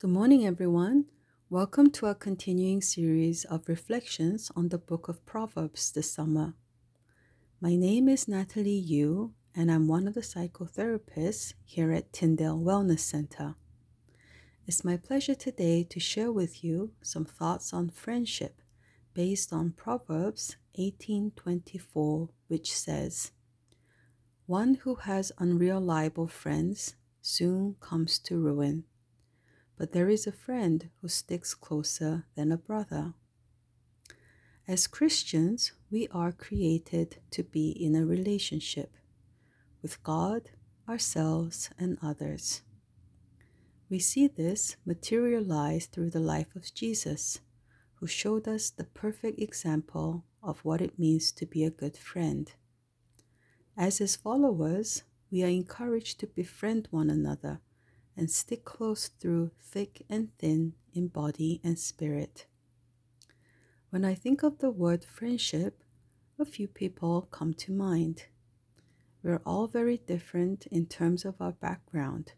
[0.00, 1.10] Good morning, everyone.
[1.50, 6.54] Welcome to our continuing series of reflections on the book of Proverbs this summer.
[7.60, 13.00] My name is Natalie Yoo, and I'm one of the psychotherapists here at Tyndale Wellness
[13.00, 13.56] Center.
[14.66, 18.62] It's my pleasure today to share with you some thoughts on friendship
[19.12, 23.32] based on Proverbs 18:24, which says,
[24.46, 28.84] "One who has unreliable friends soon comes to ruin."
[29.80, 33.14] But there is a friend who sticks closer than a brother.
[34.68, 38.92] As Christians, we are created to be in a relationship
[39.80, 40.50] with God,
[40.86, 42.60] ourselves, and others.
[43.88, 47.40] We see this materialized through the life of Jesus,
[47.94, 52.52] who showed us the perfect example of what it means to be a good friend.
[53.78, 57.62] As his followers, we are encouraged to befriend one another
[58.16, 62.46] and stick close through thick and thin in body and spirit.
[63.90, 65.82] When I think of the word friendship,
[66.38, 68.24] a few people come to mind.
[69.22, 72.32] We're all very different in terms of our background,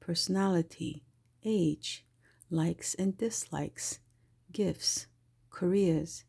[0.00, 1.02] personality,
[1.44, 2.04] age,
[2.50, 3.98] likes and dislikes,
[4.52, 5.06] gifts,
[5.50, 6.24] careers,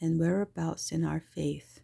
[0.00, 1.80] and whereabouts in our faith.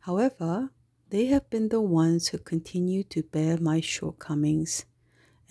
[0.00, 0.70] However,
[1.10, 4.84] they have been the ones who continue to bear my shortcomings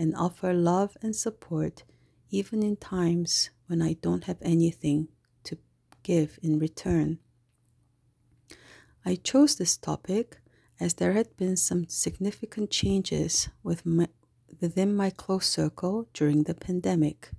[0.02, 1.84] and offer love and support
[2.32, 5.10] even in times when I don't have anything
[5.44, 5.60] to
[6.02, 7.20] give in return.
[9.06, 10.40] I chose this topic
[10.80, 14.08] as there had been some significant changes with my,
[14.60, 17.30] within my close circle during the pandemic.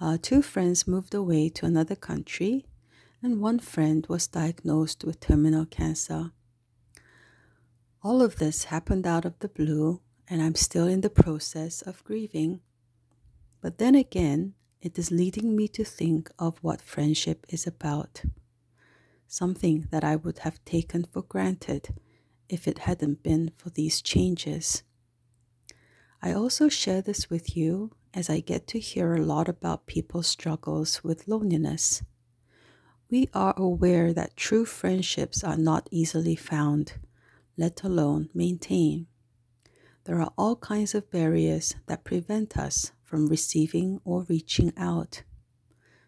[0.00, 2.66] Uh, two friends moved away to another country,
[3.20, 6.30] and one friend was diagnosed with terminal cancer.
[8.00, 12.04] All of this happened out of the blue and I'm still in the process of
[12.04, 12.60] grieving.
[13.60, 18.22] But then again, it is leading me to think of what friendship is about.
[19.26, 21.94] Something that I would have taken for granted
[22.48, 24.82] if it hadn't been for these changes.
[26.22, 30.26] I also share this with you as I get to hear a lot about people's
[30.26, 32.02] struggles with loneliness.
[33.10, 36.94] We are aware that true friendships are not easily found,
[37.56, 39.06] let alone maintained
[40.08, 45.22] there are all kinds of barriers that prevent us from receiving or reaching out.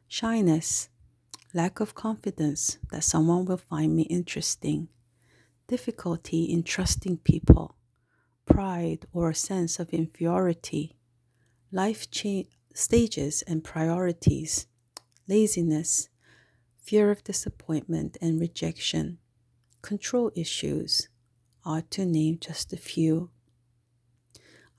[0.08, 0.88] Shyness,
[1.52, 4.88] lack of confidence that someone will find me interesting,
[5.68, 7.76] difficulty in trusting people,
[8.46, 10.96] pride or a sense of inferiority,
[11.70, 14.66] life cha- stages and priorities,
[15.28, 16.08] laziness,
[16.78, 19.18] fear of disappointment and rejection,
[19.82, 21.10] control issues
[21.66, 23.28] are to name just a few.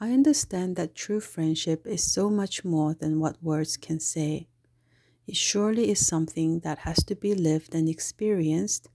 [0.03, 4.47] I understand that true friendship is so much more than what words can say.
[5.27, 8.89] It surely is something that has to be lived and experienced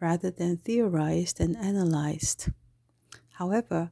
[0.00, 2.50] rather than theorized and analyzed.
[3.30, 3.90] However,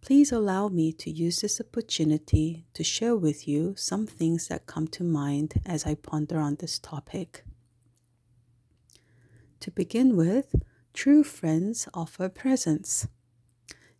[0.00, 4.86] please allow me to use this opportunity to share with you some things that come
[4.88, 7.42] to mind as I ponder on this topic.
[9.58, 10.54] To begin with,
[10.94, 13.08] true friends offer presence.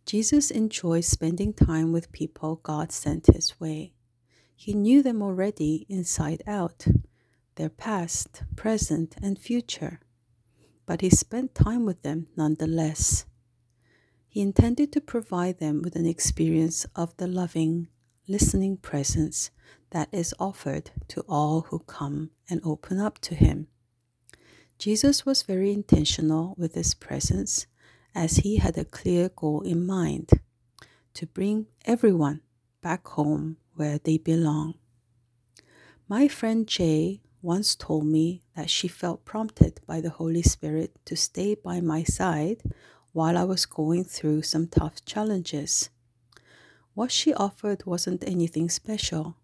[0.05, 3.93] Jesus enjoyed spending time with people God sent his way.
[4.55, 6.85] He knew them already inside out,
[7.55, 10.01] their past, present, and future.
[10.85, 13.25] But he spent time with them nonetheless.
[14.27, 17.87] He intended to provide them with an experience of the loving,
[18.27, 19.51] listening presence
[19.91, 23.67] that is offered to all who come and open up to him.
[24.79, 27.67] Jesus was very intentional with his presence
[28.15, 30.29] as he had a clear goal in mind
[31.13, 32.41] to bring everyone
[32.81, 34.75] back home where they belong.
[36.07, 41.15] My friend Jay once told me that she felt prompted by the Holy Spirit to
[41.15, 42.61] stay by my side
[43.11, 45.89] while I was going through some tough challenges.
[46.93, 49.37] What she offered wasn't anything special,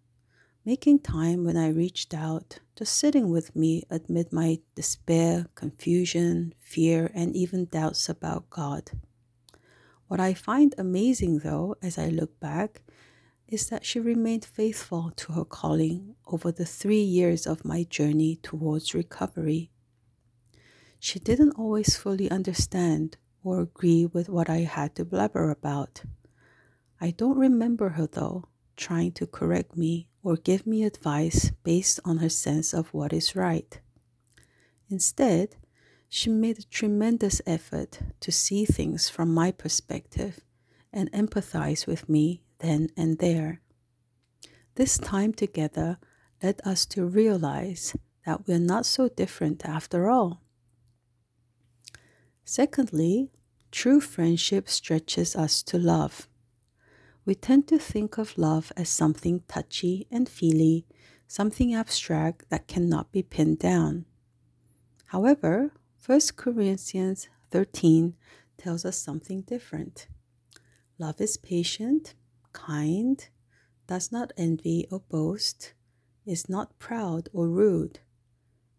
[0.64, 7.10] making time when I reached out, just sitting with me amid my despair, confusion, fear,
[7.14, 8.90] and even doubts about God.
[10.08, 12.82] What I find amazing, though, as I look back,
[13.48, 18.38] is that she remained faithful to her calling over the three years of my journey
[18.42, 19.70] towards recovery.
[20.98, 26.02] She didn't always fully understand or agree with what I had to blabber about.
[27.00, 28.44] I don't remember her, though,
[28.76, 33.36] trying to correct me or give me advice based on her sense of what is
[33.36, 33.80] right.
[34.90, 35.56] Instead,
[36.08, 40.40] she made a tremendous effort to see things from my perspective
[40.92, 43.60] and empathize with me then and there.
[44.74, 45.98] This time together
[46.42, 47.96] led us to realize
[48.26, 50.42] that we're not so different after all.
[52.44, 53.30] Secondly,
[53.70, 56.28] true friendship stretches us to love.
[57.24, 60.86] We tend to think of love as something touchy and feely,
[61.26, 64.06] something abstract that cannot be pinned down.
[65.06, 65.72] However,
[66.04, 68.14] 1 Corinthians 13
[68.56, 70.06] tells us something different.
[70.98, 72.14] Love is patient,
[72.52, 73.28] kind,
[73.86, 75.74] does not envy or boast,
[76.24, 78.00] is not proud or rude,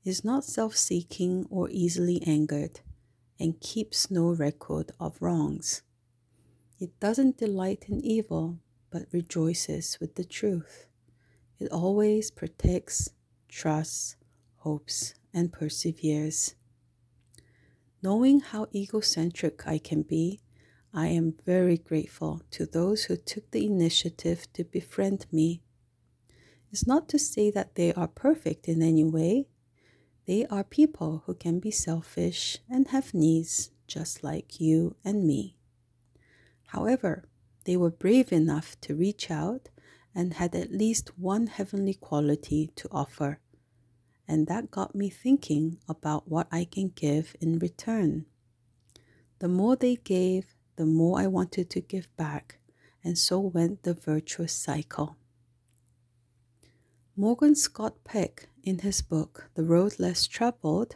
[0.03, 2.79] is not self seeking or easily angered,
[3.39, 5.83] and keeps no record of wrongs.
[6.81, 8.57] It doesn't delight in evil,
[8.89, 10.87] but rejoices with the truth.
[11.59, 13.11] It always protects,
[13.47, 14.15] trusts,
[14.55, 16.55] hopes, and perseveres.
[18.01, 20.39] Knowing how egocentric I can be,
[20.91, 25.61] I am very grateful to those who took the initiative to befriend me.
[26.71, 29.49] It's not to say that they are perfect in any way.
[30.25, 35.57] They are people who can be selfish and have needs just like you and me.
[36.71, 37.25] However,
[37.65, 39.69] they were brave enough to reach out
[40.13, 43.39] and had at least one heavenly quality to offer
[44.31, 48.25] and that got me thinking about what I can give in return.
[49.39, 52.59] The more they gave, the more I wanted to give back,
[53.03, 55.17] and so went the virtuous cycle.
[57.17, 60.95] Morgan Scott Peck, in his book The Road Less Traveled,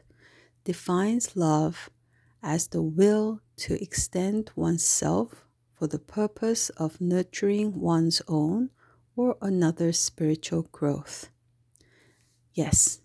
[0.64, 1.90] defines love
[2.42, 5.45] as the will to extend oneself
[5.78, 8.70] for the purpose of nurturing one's own
[9.16, 11.30] or another's spiritual growth.
[12.54, 13.00] Yes,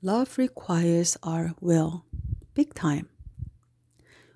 [0.00, 2.04] Love requires our will,
[2.54, 3.08] big time.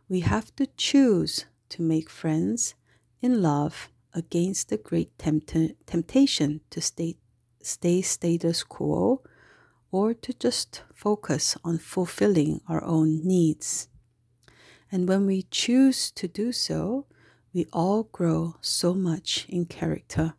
[0.09, 2.75] We have to choose to make friends
[3.21, 7.17] in love against the great tempt- temptation to stay,
[7.63, 9.23] stay status quo
[9.93, 13.87] or to just focus on fulfilling our own needs.
[14.91, 17.07] And when we choose to do so,
[17.53, 20.35] we all grow so much in character.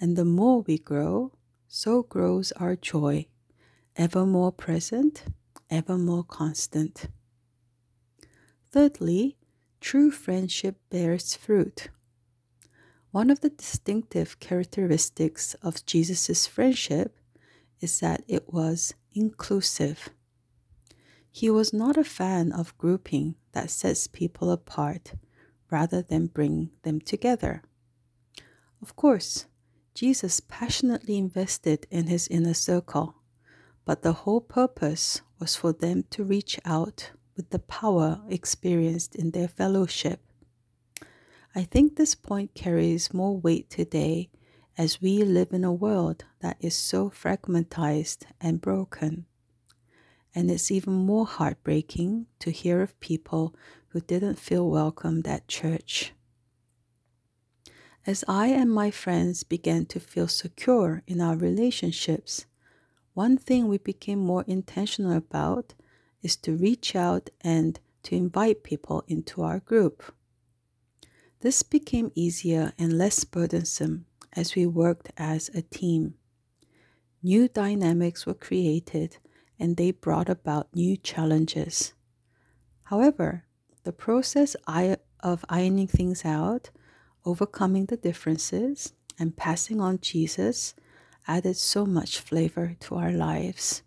[0.00, 1.32] And the more we grow,
[1.68, 3.26] so grows our joy
[3.96, 5.24] ever more present,
[5.70, 7.08] ever more constant.
[8.70, 9.36] Thirdly,
[9.80, 11.88] true friendship bears fruit.
[13.10, 17.18] One of the distinctive characteristics of Jesus' friendship
[17.80, 20.08] is that it was inclusive.
[21.30, 25.14] He was not a fan of grouping that sets people apart
[25.72, 27.62] rather than bring them together.
[28.80, 29.46] Of course,
[29.94, 33.16] Jesus passionately invested in his inner circle
[33.84, 39.30] but the whole purpose was for them to reach out with the power experienced in
[39.30, 40.20] their fellowship.
[41.54, 44.30] I think this point carries more weight today
[44.78, 49.26] as we live in a world that is so fragmentized and broken.
[50.34, 53.54] And it's even more heartbreaking to hear of people
[53.92, 56.12] who didn't feel welcomed at church.
[58.06, 62.46] As I and my friends began to feel secure in our relationships,
[63.14, 65.74] one thing we became more intentional about
[66.22, 70.02] is to reach out and to invite people into our group.
[71.40, 76.14] This became easier and less burdensome as we worked as a team.
[77.22, 79.18] New dynamics were created
[79.58, 81.92] and they brought about new challenges.
[82.84, 83.44] However,
[83.84, 86.70] the process of ironing things out,
[87.24, 90.74] overcoming the differences, and passing on Jesus
[91.26, 93.82] added so much flavor to our lives.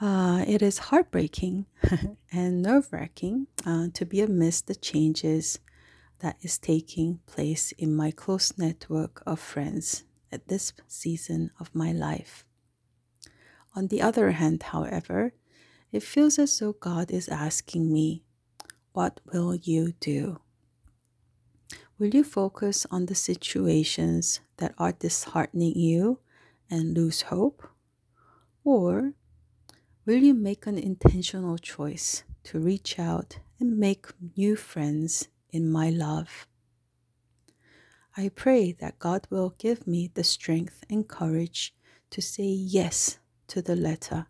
[0.00, 1.66] Uh, it is heartbreaking
[2.32, 5.58] and nerve wracking uh, to be amidst the changes
[6.20, 11.92] that is taking place in my close network of friends at this season of my
[11.92, 12.44] life.
[13.74, 15.34] On the other hand, however,
[15.92, 18.24] it feels as though God is asking me,
[18.92, 20.40] What will you do?
[21.98, 26.20] Will you focus on the situations that are disheartening you
[26.70, 27.66] and lose hope?
[28.64, 29.12] Or
[30.06, 34.06] will you make an intentional choice to reach out and make
[34.36, 36.46] new friends in my love?
[38.16, 41.74] I pray that God will give me the strength and courage
[42.10, 43.18] to say yes
[43.48, 44.26] to the letter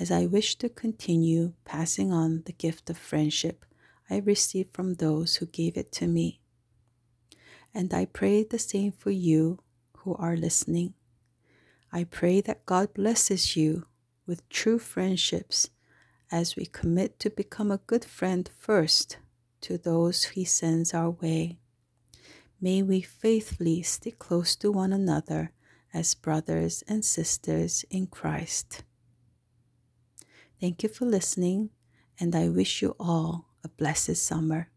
[0.00, 3.66] as I wish to continue passing on the gift of friendship
[4.08, 6.40] I received from those who gave it to me.
[7.72, 9.60] And I pray the same for you
[9.98, 10.94] who are listening.
[11.92, 13.86] I pray that God blesses you
[14.26, 15.70] with true friendships
[16.32, 19.18] as we commit to become a good friend first
[19.60, 21.58] to those He sends our way.
[22.60, 25.52] may we faithfully stick close to one another
[25.94, 28.82] as brothers and sisters in Christ.
[30.60, 31.70] Thank you for listening,
[32.18, 34.70] and I wish you all a blessed summer.